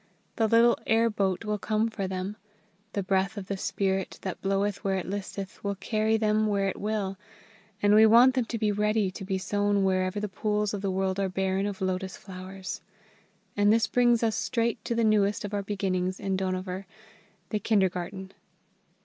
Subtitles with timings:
[0.37, 2.35] The little air boat will come for them.
[2.93, 6.81] The breath of the Spirit that bloweth where it listeth will carry them where it
[6.81, 7.19] will,
[7.83, 10.89] and we want them to be ready to be sown wherever the pools of the
[10.89, 12.81] world are barren of lotus flowers.
[13.55, 16.85] And this brings us straight to the newest of our beginnings in Dohnavur
[17.49, 18.31] the Kindergarten.